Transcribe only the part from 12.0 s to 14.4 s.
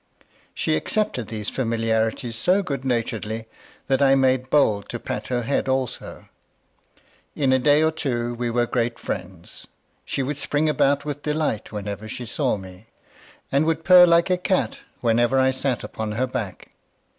she saw me, and would purr like a